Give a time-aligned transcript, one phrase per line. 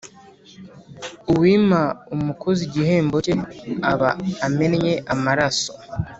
[1.31, 1.81] uwima
[2.15, 3.33] umukozi igihembo cye,
[3.91, 4.09] aba
[4.45, 5.71] amennye amaraso.